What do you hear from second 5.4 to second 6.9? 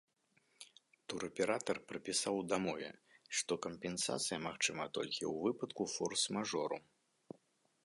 выпадку форс-мажору.